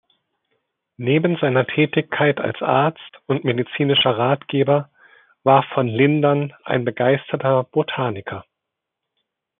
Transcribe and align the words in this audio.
Neben 0.97 1.37
seiner 1.39 1.67
Tätigkeit 1.67 2.39
als 2.39 2.59
Arzt 2.63 3.19
und 3.27 3.43
medizinischer 3.43 4.17
Ratgeber 4.17 4.89
war 5.43 5.61
von 5.75 5.87
Lindern 5.87 6.53
ein 6.63 6.85
begeisterter 6.85 7.65
Botaniker. 7.65 8.43